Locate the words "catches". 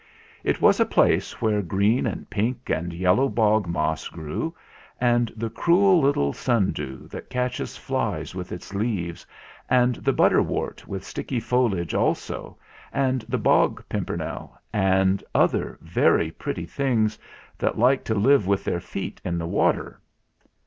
7.29-7.77